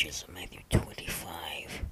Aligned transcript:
pages 0.00 0.24
of 0.26 0.34
Matthew 0.34 0.60
25 0.70 1.84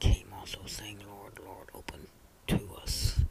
came 0.00 0.26
also 0.38 0.60
saying, 0.66 0.98
Lord, 1.06 1.38
Lord, 1.44 1.68
open 1.74 2.06
to 2.48 2.60
us. 2.82 3.21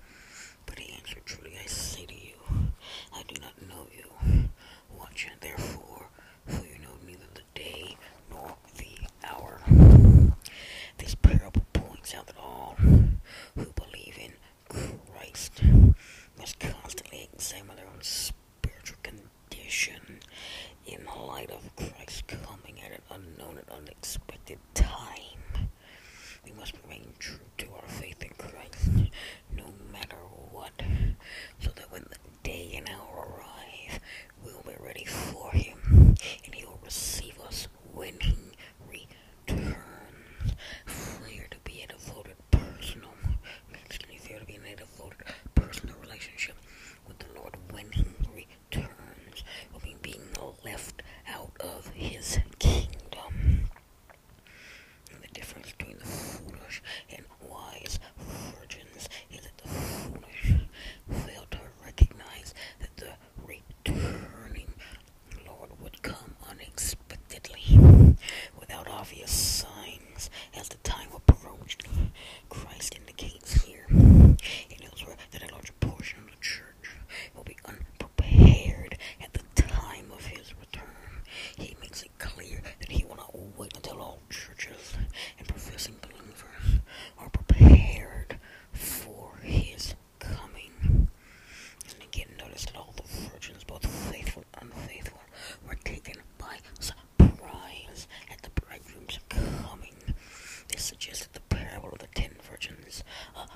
Just 101.01 101.33
the 101.33 101.39
parable 101.39 101.89
of 101.93 101.97
the 101.97 102.07
ten 102.13 102.29
virgins. 102.47 103.03
Uh, 103.35 103.47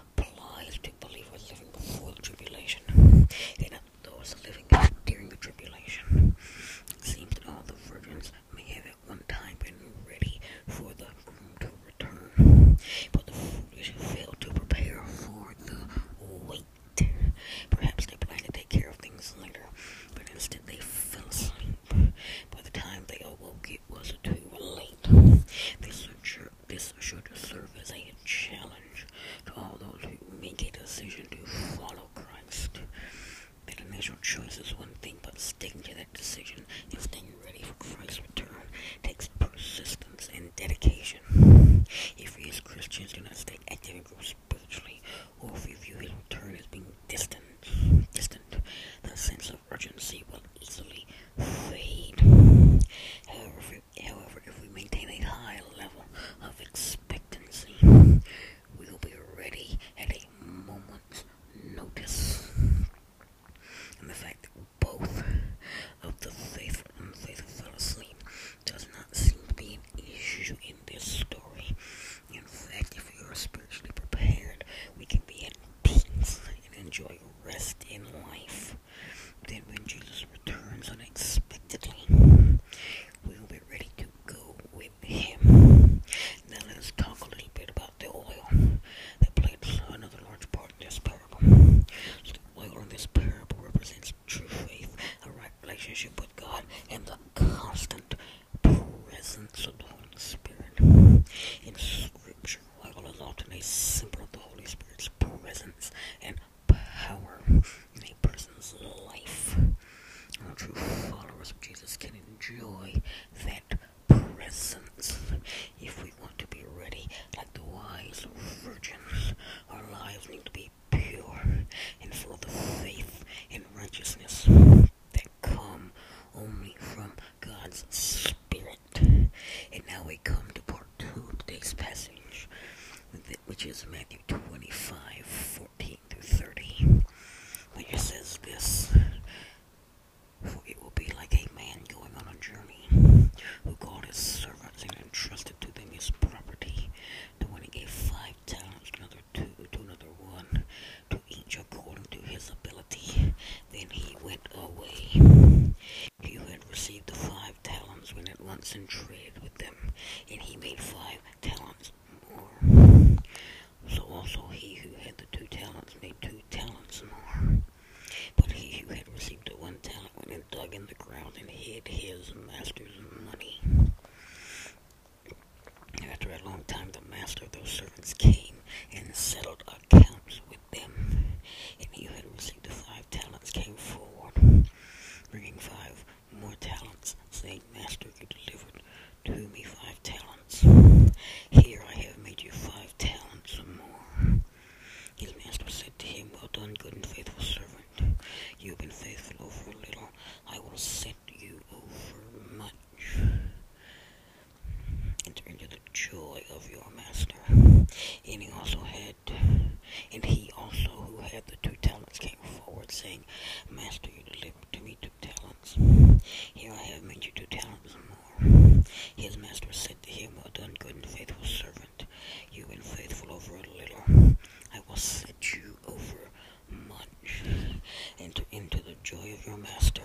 joy 229.05 229.33
of 229.33 229.45
your 229.45 229.57
master. 229.57 230.01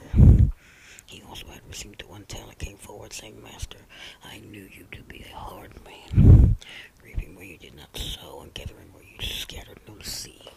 He 1.06 1.22
also 1.26 1.46
had 1.46 1.62
received 1.66 2.02
the 2.02 2.06
one 2.06 2.24
talent, 2.24 2.58
came 2.58 2.76
forward, 2.76 3.14
saying, 3.14 3.42
Master, 3.42 3.78
I 4.22 4.40
knew 4.40 4.68
you 4.70 4.84
to 4.92 5.02
be 5.04 5.24
a 5.24 5.34
hard 5.34 5.72
man, 5.86 6.56
reaping 7.02 7.34
where 7.34 7.46
you 7.46 7.56
did 7.56 7.74
not 7.76 7.96
sow, 7.96 8.42
and 8.42 8.52
gathering 8.52 8.92
where 8.92 9.02
you 9.02 9.26
scattered 9.26 9.80
no 9.88 9.94
seed. 10.02 10.50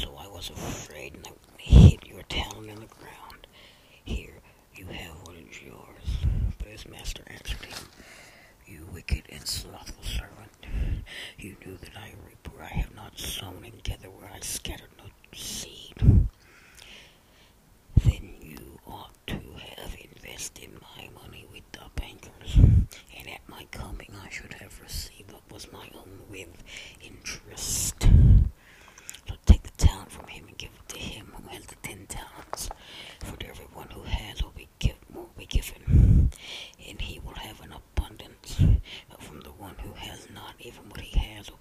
So 0.00 0.16
I 0.18 0.28
was 0.28 0.48
afraid, 0.48 1.12
and 1.12 1.26
I 1.28 1.32
hid 1.60 2.06
your 2.06 2.22
talent 2.22 2.70
in 2.70 2.76
the 2.76 2.86
ground. 2.86 3.46
Here, 4.02 4.40
you 4.74 4.86
have 4.86 5.16
what 5.26 5.36
is 5.36 5.60
yours. 5.62 6.24
But 6.56 6.68
his 6.68 6.88
master 6.88 7.22
answered 7.26 7.66
him, 7.66 7.86
You 8.66 8.86
wicked 8.94 9.24
and 9.28 9.46
slothful 9.46 10.04
servant, 10.04 10.66
you 11.38 11.56
knew 11.66 11.76
that 11.76 11.98
I 11.98 12.12
reap 12.26 12.48
where 12.54 12.64
I 12.64 12.78
have 12.78 12.94
not 12.96 13.18
sown, 13.18 13.62
and 13.62 13.82
gather 13.82 14.08
where 14.08 14.30
I 14.34 14.40
scattered 14.40 14.88
no 14.96 15.10
seed. 15.34 16.28
invested 20.40 20.70
my 20.96 21.06
money 21.22 21.46
with 21.52 21.70
the 21.72 22.00
bankers, 22.00 22.56
and 22.56 23.28
at 23.28 23.46
my 23.46 23.66
coming 23.70 24.08
I 24.24 24.30
should 24.30 24.54
have 24.54 24.80
received 24.80 25.30
what 25.32 25.42
was 25.52 25.70
my 25.70 25.86
own 25.94 26.20
with 26.30 26.48
interest. 27.02 28.08
So 29.28 29.34
take 29.44 29.62
the 29.64 29.70
talent 29.76 30.10
from 30.10 30.28
him 30.28 30.46
and 30.48 30.56
give 30.56 30.70
it 30.70 30.88
to 30.94 30.98
him 30.98 31.30
who 31.34 31.46
has 31.50 31.66
the 31.66 31.74
ten 31.82 32.06
talents. 32.06 32.70
For 33.22 33.36
to 33.36 33.48
everyone 33.48 33.88
who 33.90 34.04
has 34.04 34.42
will 34.42 34.54
be, 34.56 34.68
give, 34.78 34.96
will 35.12 35.28
be 35.36 35.44
given, 35.44 36.30
and 36.88 37.00
he 37.02 37.20
will 37.20 37.34
have 37.34 37.60
an 37.60 37.74
abundance. 37.74 38.62
But 39.10 39.22
from 39.22 39.42
the 39.42 39.50
one 39.50 39.74
who 39.82 39.92
has 39.92 40.26
not, 40.34 40.54
even 40.60 40.88
what 40.88 41.02
he 41.02 41.18
has 41.18 41.50
will 41.50 41.58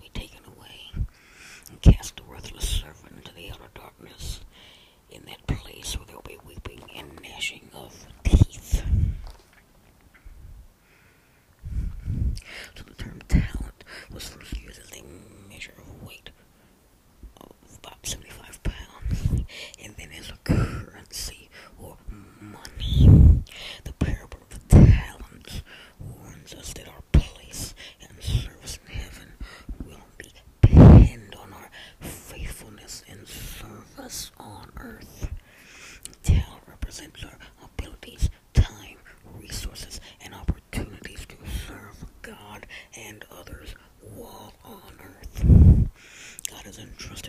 and 46.80 46.98
trust 46.98 47.29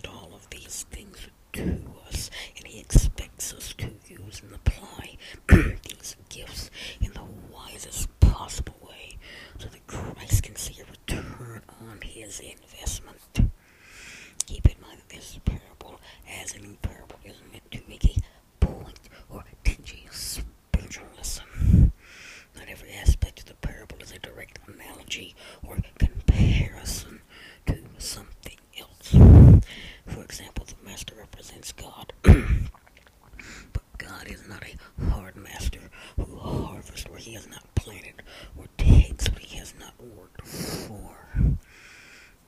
God 34.20 34.28
is 34.30 34.46
not 34.48 34.62
a 34.62 35.04
hard 35.10 35.34
master 35.34 35.80
who 36.16 36.36
harvests 36.36 37.08
where 37.08 37.18
he 37.18 37.32
has 37.32 37.48
not 37.48 37.74
planted 37.74 38.22
or 38.58 38.66
takes 38.76 39.30
what 39.30 39.38
he 39.38 39.56
has 39.56 39.72
not 39.80 39.94
worked 39.98 40.46
for. 40.46 41.16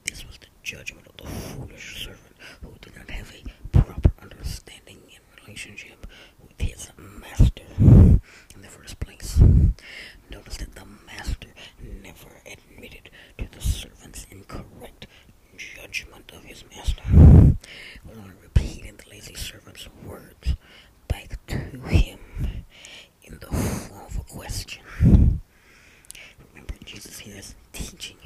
This 0.04 0.26
was 0.26 0.36
the 0.36 0.48
judgment 0.62 1.06
of 1.06 1.16
the 1.16 1.30
foolish 1.32 2.04
servant. 2.04 2.31
question. 24.32 24.82
Remember, 25.02 26.74
Jesus 26.84 27.18
here 27.18 27.36
is 27.36 27.54
teaching 27.72 28.16